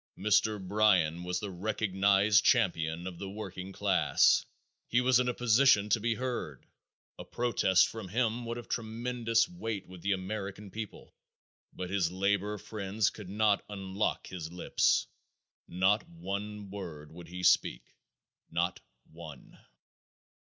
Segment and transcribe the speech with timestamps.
[0.17, 0.59] Mr.
[0.59, 4.43] Bryan was the recognized champion of the working class.
[4.87, 6.65] He was in a position to be heard.
[7.19, 11.13] A protest from him would have tremendous weight with the American people.
[11.71, 15.05] But his labor friends could not unlock his lips.
[15.67, 17.85] Not one word would he speak.
[18.49, 18.79] Not
[19.11, 19.55] one.